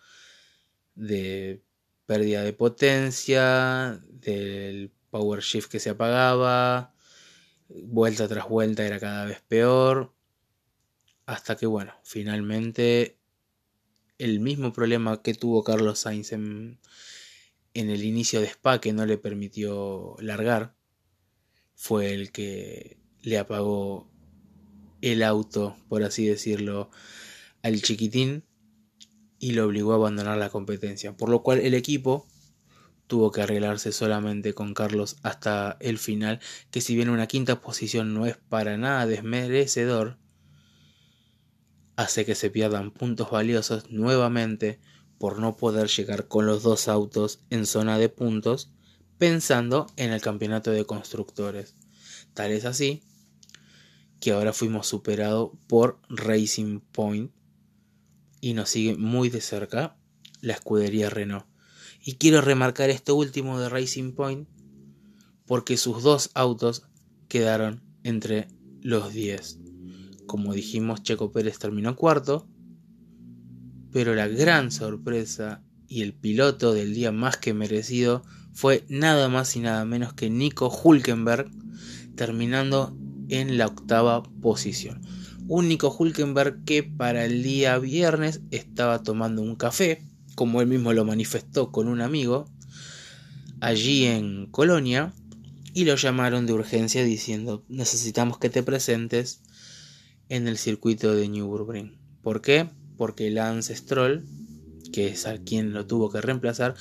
de 0.93 1.63
pérdida 2.05 2.43
de 2.43 2.53
potencia, 2.53 3.99
del 4.09 4.91
power 5.09 5.41
shift 5.41 5.71
que 5.71 5.79
se 5.79 5.89
apagaba, 5.89 6.93
vuelta 7.67 8.27
tras 8.27 8.47
vuelta 8.47 8.85
era 8.85 8.99
cada 8.99 9.25
vez 9.25 9.41
peor, 9.41 10.13
hasta 11.25 11.55
que 11.55 11.65
bueno, 11.65 11.95
finalmente 12.03 13.17
el 14.19 14.39
mismo 14.39 14.71
problema 14.71 15.23
que 15.23 15.33
tuvo 15.33 15.63
Carlos 15.63 15.97
Sainz 15.97 16.31
en, 16.31 16.79
en 17.73 17.89
el 17.89 18.03
inicio 18.03 18.39
de 18.39 18.47
Spa 18.47 18.79
que 18.79 18.93
no 18.93 19.07
le 19.07 19.17
permitió 19.17 20.15
largar, 20.19 20.75
fue 21.73 22.13
el 22.13 22.31
que 22.31 22.99
le 23.23 23.39
apagó 23.39 24.11
el 25.01 25.23
auto, 25.23 25.75
por 25.87 26.03
así 26.03 26.27
decirlo, 26.27 26.91
al 27.63 27.81
chiquitín 27.81 28.43
y 29.39 29.51
lo 29.51 29.65
obligó 29.65 29.93
a 29.93 29.95
abandonar 29.95 30.37
la 30.37 30.49
competencia, 30.49 31.15
por 31.15 31.29
lo 31.29 31.41
cual 31.43 31.59
el 31.59 31.73
equipo 31.73 32.27
tuvo 33.07 33.31
que 33.31 33.41
arreglarse 33.41 33.91
solamente 33.91 34.53
con 34.53 34.73
Carlos 34.73 35.17
hasta 35.23 35.77
el 35.79 35.97
final, 35.97 36.39
que 36.69 36.81
si 36.81 36.95
bien 36.95 37.09
una 37.09 37.27
quinta 37.27 37.59
posición 37.59 38.13
no 38.13 38.25
es 38.27 38.37
para 38.37 38.77
nada 38.77 39.07
desmerecedor, 39.07 40.17
hace 41.95 42.25
que 42.25 42.35
se 42.35 42.49
pierdan 42.49 42.91
puntos 42.91 43.31
valiosos 43.31 43.89
nuevamente 43.89 44.79
por 45.17 45.39
no 45.39 45.57
poder 45.57 45.87
llegar 45.87 46.27
con 46.27 46.45
los 46.45 46.63
dos 46.63 46.87
autos 46.87 47.39
en 47.49 47.65
zona 47.65 47.97
de 47.97 48.09
puntos 48.09 48.71
pensando 49.17 49.87
en 49.97 50.11
el 50.11 50.21
campeonato 50.21 50.71
de 50.71 50.85
constructores. 50.85 51.75
Tal 52.33 52.51
es 52.51 52.65
así 52.65 53.03
que 54.19 54.31
ahora 54.31 54.53
fuimos 54.53 54.87
superados 54.87 55.51
por 55.67 55.99
Racing 56.09 56.79
Point 56.79 57.31
y 58.41 58.53
nos 58.53 58.69
sigue 58.69 58.95
muy 58.95 59.29
de 59.29 59.41
cerca 59.41 59.97
la 60.41 60.53
escudería 60.53 61.09
Renault. 61.09 61.45
Y 62.03 62.15
quiero 62.15 62.41
remarcar 62.41 62.89
esto 62.89 63.15
último 63.15 63.59
de 63.59 63.69
Racing 63.69 64.13
Point 64.13 64.47
porque 65.45 65.77
sus 65.77 66.03
dos 66.03 66.29
autos 66.33 66.83
quedaron 67.27 67.81
entre 68.03 68.47
los 68.81 69.13
10. 69.13 69.59
Como 70.27 70.53
dijimos, 70.53 71.03
Checo 71.03 71.31
Pérez 71.31 71.57
terminó 71.57 71.95
cuarto, 71.95 72.47
pero 73.91 74.13
la 74.13 74.27
gran 74.27 74.71
sorpresa 74.71 75.63
y 75.87 76.03
el 76.03 76.13
piloto 76.13 76.73
del 76.73 76.93
día 76.93 77.11
más 77.11 77.37
que 77.37 77.53
merecido 77.53 78.23
fue 78.53 78.85
nada 78.89 79.27
más 79.27 79.55
y 79.55 79.59
nada 79.59 79.85
menos 79.85 80.13
que 80.13 80.29
Nico 80.29 80.69
Hulkenberg, 80.69 81.49
terminando 82.15 82.95
en 83.29 83.57
la 83.57 83.67
octava 83.67 84.23
posición. 84.23 85.01
Un 85.51 85.67
Nico 85.67 85.89
Hulkenberg 85.89 86.63
que 86.63 86.83
para 86.83 87.25
el 87.25 87.41
día 87.41 87.79
viernes 87.79 88.41
estaba 88.51 89.01
tomando 89.01 89.41
un 89.41 89.55
café, 89.55 90.05
como 90.35 90.61
él 90.61 90.67
mismo 90.67 90.93
lo 90.93 91.05
manifestó 91.05 91.71
con 91.71 91.87
un 91.87 92.01
amigo, 92.01 92.47
allí 93.59 94.05
en 94.05 94.45
Colonia, 94.45 95.11
y 95.73 95.85
lo 95.85 95.95
llamaron 95.95 96.45
de 96.45 96.53
urgencia 96.53 97.03
diciendo 97.03 97.65
necesitamos 97.67 98.37
que 98.37 98.51
te 98.51 98.61
presentes 98.61 99.41
en 100.29 100.47
el 100.47 100.59
circuito 100.59 101.15
de 101.15 101.27
Nürburgring. 101.27 101.97
¿Por 102.21 102.41
qué? 102.41 102.69
Porque 102.95 103.31
Lance 103.31 103.75
Stroll, 103.75 104.27
que 104.93 105.07
es 105.07 105.25
a 105.25 105.39
quien 105.39 105.73
lo 105.73 105.87
tuvo 105.87 106.11
que 106.11 106.21
reemplazar, 106.21 106.75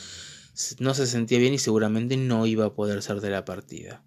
no 0.78 0.92
se 0.92 1.06
sentía 1.06 1.38
bien 1.38 1.54
y 1.54 1.58
seguramente 1.58 2.18
no 2.18 2.44
iba 2.44 2.66
a 2.66 2.74
poder 2.74 3.02
ser 3.02 3.22
de 3.22 3.30
la 3.30 3.46
partida. 3.46 4.04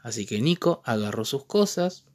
Así 0.00 0.24
que 0.24 0.40
Nico 0.40 0.80
agarró 0.86 1.26
sus 1.26 1.44
cosas, 1.44 2.06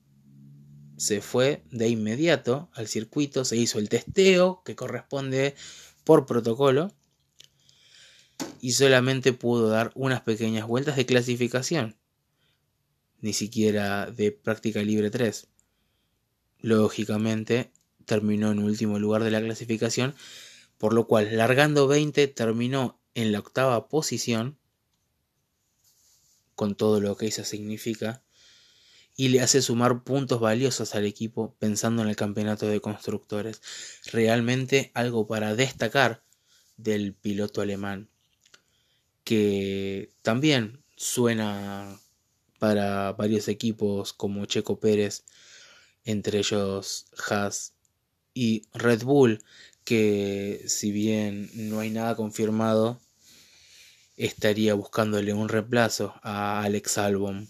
se 0.97 1.21
fue 1.21 1.63
de 1.71 1.89
inmediato 1.89 2.69
al 2.73 2.87
circuito, 2.87 3.45
se 3.45 3.57
hizo 3.57 3.79
el 3.79 3.89
testeo 3.89 4.61
que 4.63 4.75
corresponde 4.75 5.55
por 6.03 6.25
protocolo 6.25 6.93
y 8.61 8.73
solamente 8.73 9.33
pudo 9.33 9.69
dar 9.69 9.91
unas 9.95 10.21
pequeñas 10.21 10.67
vueltas 10.67 10.95
de 10.95 11.05
clasificación, 11.05 11.97
ni 13.21 13.33
siquiera 13.33 14.09
de 14.11 14.31
práctica 14.31 14.81
libre 14.81 15.09
3. 15.09 15.47
Lógicamente 16.59 17.71
terminó 18.05 18.51
en 18.51 18.59
último 18.59 18.99
lugar 18.99 19.23
de 19.23 19.31
la 19.31 19.41
clasificación, 19.41 20.15
por 20.77 20.93
lo 20.93 21.07
cual 21.07 21.37
largando 21.37 21.87
20 21.87 22.27
terminó 22.27 22.99
en 23.15 23.31
la 23.31 23.39
octava 23.39 23.87
posición, 23.87 24.57
con 26.55 26.75
todo 26.75 27.01
lo 27.01 27.17
que 27.17 27.27
eso 27.27 27.43
significa, 27.43 28.23
y 29.15 29.29
le 29.29 29.41
hace 29.41 29.61
sumar 29.61 30.03
puntos 30.03 30.39
valiosos 30.39 30.95
al 30.95 31.05
equipo 31.05 31.55
pensando 31.59 32.01
en 32.01 32.09
el 32.09 32.15
campeonato 32.15 32.67
de 32.67 32.81
constructores. 32.81 33.61
Realmente 34.11 34.91
algo 34.93 35.27
para 35.27 35.55
destacar 35.55 36.23
del 36.77 37.13
piloto 37.13 37.61
alemán, 37.61 38.09
que 39.23 40.11
también 40.21 40.83
suena 40.95 41.99
para 42.59 43.11
varios 43.13 43.47
equipos 43.47 44.13
como 44.13 44.45
Checo 44.45 44.79
Pérez, 44.79 45.23
entre 46.05 46.39
ellos 46.39 47.05
Haas 47.29 47.73
y 48.33 48.63
Red 48.73 49.03
Bull, 49.03 49.43
que 49.83 50.63
si 50.67 50.91
bien 50.91 51.49
no 51.53 51.79
hay 51.79 51.91
nada 51.91 52.15
confirmado, 52.15 52.99
estaría 54.17 54.73
buscándole 54.73 55.33
un 55.33 55.49
reemplazo 55.49 56.15
a 56.23 56.63
Alex 56.63 56.97
Albon 56.97 57.47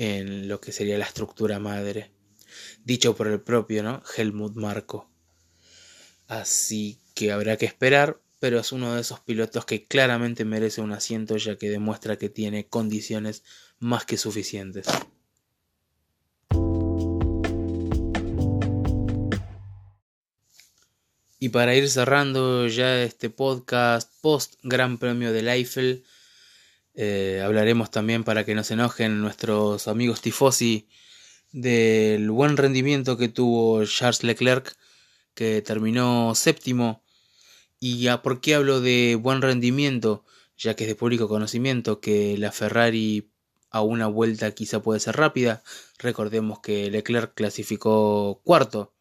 en 0.00 0.48
lo 0.48 0.62
que 0.62 0.72
sería 0.72 0.96
la 0.96 1.04
estructura 1.04 1.58
madre, 1.58 2.10
dicho 2.84 3.14
por 3.14 3.26
el 3.26 3.42
propio 3.42 3.82
¿no? 3.82 4.02
Helmut 4.16 4.54
Marko. 4.56 5.10
Así 6.26 6.98
que 7.12 7.32
habrá 7.32 7.58
que 7.58 7.66
esperar, 7.66 8.18
pero 8.38 8.58
es 8.58 8.72
uno 8.72 8.94
de 8.94 9.02
esos 9.02 9.20
pilotos 9.20 9.66
que 9.66 9.84
claramente 9.84 10.46
merece 10.46 10.80
un 10.80 10.92
asiento 10.92 11.36
ya 11.36 11.56
que 11.56 11.68
demuestra 11.68 12.16
que 12.16 12.30
tiene 12.30 12.66
condiciones 12.66 13.42
más 13.78 14.06
que 14.06 14.16
suficientes. 14.16 14.86
Y 21.38 21.50
para 21.50 21.74
ir 21.74 21.90
cerrando 21.90 22.68
ya 22.68 23.02
este 23.02 23.28
podcast 23.28 24.10
post 24.22 24.54
Gran 24.62 24.96
Premio 24.96 25.30
del 25.34 25.48
Eiffel, 25.48 26.04
eh, 27.02 27.40
hablaremos 27.42 27.90
también 27.90 28.24
para 28.24 28.44
que 28.44 28.54
no 28.54 28.62
se 28.62 28.74
enojen 28.74 29.22
nuestros 29.22 29.88
amigos 29.88 30.20
tifosi 30.20 30.86
del 31.50 32.30
buen 32.30 32.58
rendimiento 32.58 33.16
que 33.16 33.30
tuvo 33.30 33.82
Charles 33.86 34.22
Leclerc, 34.22 34.76
que 35.32 35.62
terminó 35.62 36.34
séptimo. 36.34 37.02
¿Y 37.78 38.08
a 38.08 38.20
por 38.20 38.42
qué 38.42 38.54
hablo 38.54 38.82
de 38.82 39.16
buen 39.18 39.40
rendimiento? 39.40 40.26
Ya 40.58 40.76
que 40.76 40.84
es 40.84 40.88
de 40.88 40.94
público 40.94 41.26
conocimiento 41.26 42.00
que 42.00 42.36
la 42.36 42.52
Ferrari 42.52 43.30
a 43.70 43.80
una 43.80 44.06
vuelta 44.06 44.54
quizá 44.54 44.82
puede 44.82 45.00
ser 45.00 45.16
rápida. 45.16 45.62
Recordemos 45.98 46.60
que 46.60 46.90
Leclerc 46.90 47.32
clasificó 47.32 48.42
cuarto 48.44 48.92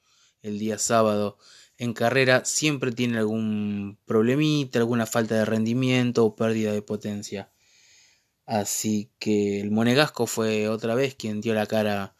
el 0.41 0.57
día 0.57 0.77
sábado 0.77 1.37
en 1.77 1.91
carrera 1.93 2.45
siempre 2.45 2.93
tiene 2.93 3.17
algún 3.17 3.97
problemita, 4.05 4.79
alguna 4.79 5.05
falta 5.05 5.35
de 5.35 5.43
rendimiento 5.43 6.23
o 6.23 6.37
pérdida 6.37 6.71
de 6.71 6.81
potencia. 6.81 7.51
Así 8.49 9.11
que 9.19 9.61
el 9.61 9.69
Monegasco 9.69 10.25
fue 10.25 10.69
otra 10.69 10.95
vez 10.95 11.13
quien 11.13 11.39
dio 11.39 11.53
la 11.53 11.67
cara 11.67 12.15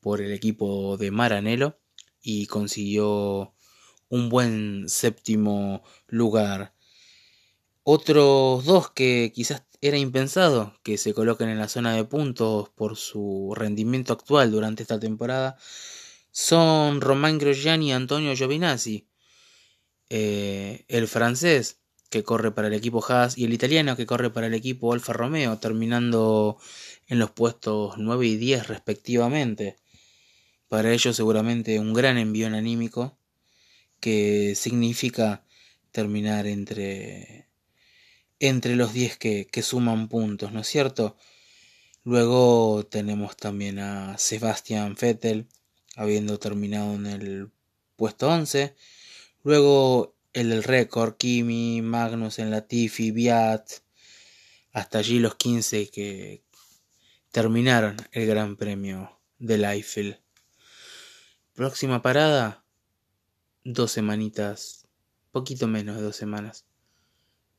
por 0.00 0.20
el 0.20 0.30
equipo 0.30 0.98
de 0.98 1.10
Maranello 1.10 1.78
y 2.20 2.48
consiguió 2.48 3.54
un 4.10 4.28
buen 4.28 4.90
séptimo 4.90 5.82
lugar. 6.06 6.74
Otros 7.82 8.66
dos 8.66 8.90
que 8.90 9.32
quizás 9.34 9.62
era 9.80 9.96
impensado 9.96 10.74
que 10.82 10.98
se 10.98 11.14
coloquen 11.14 11.48
en 11.48 11.56
la 11.58 11.68
zona 11.68 11.94
de 11.94 12.04
puntos 12.04 12.68
por 12.68 12.98
su 12.98 13.54
rendimiento 13.56 14.12
actual 14.12 14.50
durante 14.50 14.82
esta 14.82 15.00
temporada 15.00 15.56
son 16.30 17.00
Romain 17.00 17.38
Grosjean 17.38 17.82
y 17.82 17.94
Antonio 17.94 18.36
Giovinazzi. 18.36 19.08
Eh, 20.10 20.84
el 20.88 21.08
francés 21.08 21.79
que 22.10 22.24
corre 22.24 22.50
para 22.50 22.68
el 22.68 22.74
equipo 22.74 23.04
Haas 23.08 23.38
y 23.38 23.44
el 23.44 23.54
italiano 23.54 23.96
que 23.96 24.04
corre 24.04 24.30
para 24.30 24.48
el 24.48 24.54
equipo 24.54 24.92
Alfa 24.92 25.12
Romeo, 25.12 25.58
terminando 25.58 26.58
en 27.06 27.18
los 27.18 27.30
puestos 27.30 27.94
9 27.98 28.26
y 28.26 28.36
10 28.36 28.66
respectivamente. 28.66 29.76
Para 30.68 30.92
ellos 30.92 31.16
seguramente 31.16 31.78
un 31.78 31.94
gran 31.94 32.18
envío 32.18 32.48
anímico 32.48 33.16
que 34.00 34.54
significa 34.56 35.44
terminar 35.92 36.46
entre, 36.46 37.46
entre 38.40 38.76
los 38.76 38.92
10 38.92 39.16
que, 39.16 39.46
que 39.46 39.62
suman 39.62 40.08
puntos, 40.08 40.52
¿no 40.52 40.60
es 40.60 40.68
cierto? 40.68 41.16
Luego 42.04 42.86
tenemos 42.86 43.36
también 43.36 43.78
a 43.78 44.18
Sebastian 44.18 44.96
Vettel, 45.00 45.46
habiendo 45.96 46.38
terminado 46.38 46.94
en 46.94 47.06
el 47.06 47.50
puesto 47.96 48.28
11. 48.28 48.74
Luego 49.44 50.16
el 50.32 50.50
del 50.50 50.62
récord, 50.62 51.16
Kimi, 51.16 51.82
Magnus 51.82 52.38
en 52.38 52.50
Latifi, 52.50 53.10
Viat, 53.10 53.68
hasta 54.72 54.98
allí 54.98 55.18
los 55.18 55.34
15 55.34 55.90
que 55.90 56.44
terminaron 57.30 57.96
el 58.12 58.26
Gran 58.26 58.56
Premio 58.56 59.20
del 59.38 59.64
Eiffel. 59.64 60.20
Próxima 61.54 62.02
parada, 62.02 62.64
dos 63.64 63.92
semanitas, 63.92 64.86
poquito 65.32 65.66
menos 65.66 65.96
de 65.96 66.02
dos 66.02 66.16
semanas. 66.16 66.66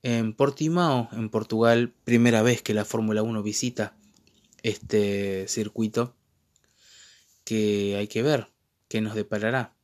En 0.04 0.34
Portimao, 0.34 1.10
en 1.12 1.30
Portugal, 1.30 1.94
primera 2.04 2.42
vez 2.42 2.62
que 2.62 2.74
la 2.74 2.86
Fórmula 2.86 3.22
1 3.22 3.44
visita 3.44 3.96
este 4.64 5.48
circuito 5.48 6.16
que 7.44 7.96
hay 7.98 8.08
que 8.08 8.24
ver 8.24 8.52
qué 8.88 9.02
nos 9.02 9.16
deparará. 9.16 9.76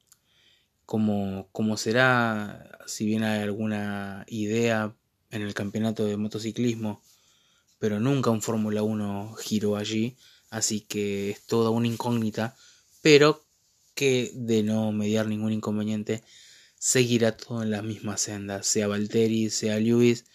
Como, 0.87 1.49
como 1.51 1.77
será, 1.77 2.79
si 2.87 3.05
bien 3.05 3.23
hay 3.23 3.41
alguna 3.41 4.25
idea 4.27 4.95
en 5.29 5.43
el 5.43 5.53
campeonato 5.53 6.05
de 6.05 6.17
motociclismo, 6.17 7.03
pero 7.77 7.99
nunca 7.99 8.31
un 8.31 8.41
Fórmula 8.41 8.81
1 8.81 9.35
giró 9.35 9.75
allí, 9.75 10.17
así 10.49 10.81
que 10.81 11.29
es 11.29 11.45
toda 11.45 11.69
una 11.69 11.87
incógnita, 11.87 12.55
pero 13.03 13.45
que 13.93 14.31
de 14.33 14.63
no 14.63 14.91
mediar 14.91 15.27
ningún 15.27 15.53
inconveniente, 15.53 16.23
seguirá 16.79 17.35
todo 17.35 17.63
en 17.63 17.71
la 17.71 17.81
misma 17.81 18.17
senda, 18.17 18.63
sea 18.63 18.87
Valtteri, 18.87 19.49
sea 19.49 19.79
Lewis, 19.79 20.25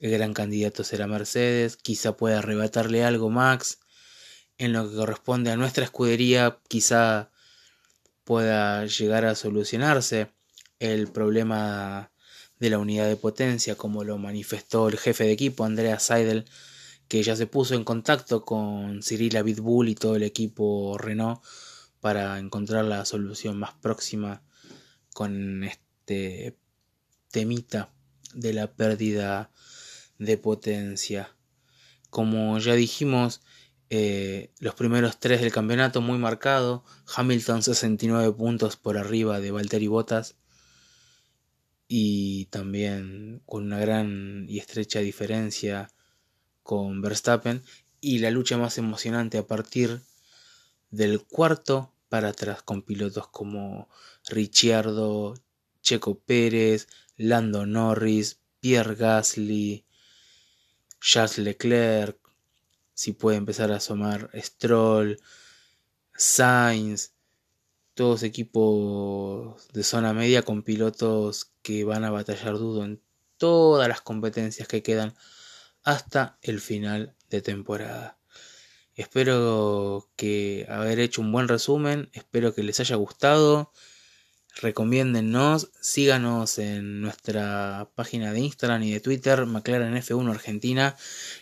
el 0.00 0.10
gran 0.10 0.34
candidato 0.34 0.84
será 0.84 1.06
Mercedes, 1.06 1.76
quizá 1.76 2.16
pueda 2.16 2.38
arrebatarle 2.38 3.04
algo 3.04 3.30
Max, 3.30 3.78
en 4.58 4.72
lo 4.72 4.88
que 4.88 4.96
corresponde 4.96 5.50
a 5.50 5.56
nuestra 5.56 5.84
escudería 5.84 6.58
quizá 6.68 7.30
pueda 8.26 8.84
llegar 8.86 9.24
a 9.24 9.36
solucionarse 9.36 10.32
el 10.80 11.06
problema 11.06 12.10
de 12.58 12.70
la 12.70 12.78
unidad 12.78 13.06
de 13.06 13.16
potencia 13.16 13.76
como 13.76 14.02
lo 14.02 14.18
manifestó 14.18 14.88
el 14.88 14.98
jefe 14.98 15.24
de 15.24 15.32
equipo 15.32 15.64
Andrea 15.64 16.00
Seidel 16.00 16.44
que 17.06 17.22
ya 17.22 17.36
se 17.36 17.46
puso 17.46 17.74
en 17.74 17.84
contacto 17.84 18.44
con 18.44 19.00
Cyril 19.00 19.36
Abitbull 19.36 19.88
y 19.88 19.94
todo 19.94 20.16
el 20.16 20.24
equipo 20.24 20.98
Renault 20.98 21.40
para 22.00 22.40
encontrar 22.40 22.84
la 22.84 23.04
solución 23.04 23.58
más 23.60 23.74
próxima 23.74 24.42
con 25.14 25.62
este 25.62 26.56
temita 27.30 27.92
de 28.34 28.52
la 28.52 28.72
pérdida 28.72 29.52
de 30.18 30.36
potencia. 30.36 31.36
Como 32.10 32.58
ya 32.58 32.74
dijimos, 32.74 33.40
eh, 33.88 34.50
los 34.58 34.74
primeros 34.74 35.18
tres 35.18 35.40
del 35.40 35.52
campeonato 35.52 36.00
muy 36.00 36.18
marcado. 36.18 36.84
Hamilton 37.14 37.62
69 37.62 38.32
puntos 38.32 38.76
por 38.76 38.98
arriba 38.98 39.40
de 39.40 39.50
Valtteri 39.50 39.86
Bottas. 39.86 40.36
Y 41.88 42.46
también 42.46 43.42
con 43.46 43.64
una 43.64 43.78
gran 43.78 44.46
y 44.48 44.58
estrecha 44.58 44.98
diferencia 45.00 45.92
con 46.62 47.00
Verstappen 47.00 47.62
y 48.00 48.18
la 48.18 48.30
lucha 48.30 48.58
más 48.58 48.76
emocionante 48.76 49.38
a 49.38 49.46
partir 49.46 50.00
del 50.90 51.22
cuarto 51.22 51.92
para 52.08 52.28
atrás 52.28 52.62
con 52.62 52.82
pilotos 52.82 53.28
como 53.28 53.88
Ricciardo, 54.28 55.34
Checo 55.80 56.18
Pérez, 56.18 56.88
Lando 57.16 57.66
Norris, 57.66 58.40
Pierre 58.60 58.96
Gasly, 58.96 59.84
Charles 61.00 61.38
Leclerc, 61.38 62.18
si 62.96 63.12
puede 63.12 63.36
empezar 63.36 63.70
a 63.70 63.76
asomar 63.76 64.30
Stroll, 64.34 65.20
Sainz, 66.14 67.12
todos 67.92 68.22
equipos 68.22 69.68
de 69.68 69.84
zona 69.84 70.14
media 70.14 70.42
con 70.42 70.62
pilotos 70.62 71.52
que 71.60 71.84
van 71.84 72.04
a 72.04 72.10
batallar 72.10 72.54
duro 72.56 72.84
en 72.84 73.02
todas 73.36 73.86
las 73.86 74.00
competencias 74.00 74.66
que 74.66 74.82
quedan 74.82 75.14
hasta 75.82 76.38
el 76.40 76.58
final 76.58 77.14
de 77.28 77.42
temporada. 77.42 78.18
Espero 78.94 80.08
que 80.16 80.64
haber 80.70 80.98
hecho 80.98 81.20
un 81.20 81.32
buen 81.32 81.48
resumen, 81.48 82.08
espero 82.14 82.54
que 82.54 82.62
les 82.62 82.80
haya 82.80 82.96
gustado. 82.96 83.72
Recomiéndennos, 84.62 85.70
síganos 85.82 86.58
en 86.58 87.02
nuestra 87.02 87.90
página 87.94 88.32
de 88.32 88.40
Instagram 88.40 88.82
y 88.84 88.92
de 88.92 89.00
Twitter, 89.00 89.44
McLaren 89.44 89.94
F1 89.94 90.30
Argentina. 90.30 90.96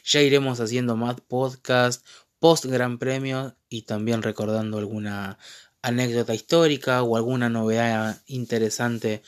Ya 0.05 0.21
iremos 0.21 0.59
haciendo 0.59 0.97
más 0.97 1.21
podcast, 1.21 2.05
post 2.41 2.65
Gran 2.65 2.99
Premio 2.99 3.55
y 3.69 3.83
también 3.83 4.23
recordando 4.23 4.79
alguna 4.79 5.39
anécdota 5.81 6.35
histórica 6.35 7.05
o 7.05 7.17
alguna 7.17 7.49
novedad 7.49 8.21
interesante 8.27 9.23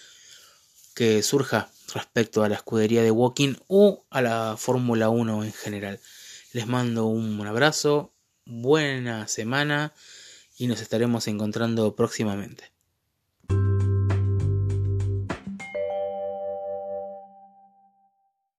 que 0.97 1.23
surja 1.23 1.71
respecto 1.95 2.43
a 2.43 2.49
la 2.49 2.57
escudería 2.57 3.03
de 3.03 3.13
Walking 3.13 3.55
o 3.69 4.05
a 4.11 4.21
la 4.21 4.57
Fórmula 4.59 5.11
1 5.11 5.45
en 5.45 5.53
general. 5.53 6.01
Les 6.53 6.67
mando 6.67 7.07
un 7.07 7.47
abrazo, 7.47 8.13
buena 8.47 9.29
semana 9.29 9.95
y 10.59 10.67
nos 10.67 10.81
estaremos 10.81 11.29
encontrando 11.29 11.95
próximamente. 11.95 12.76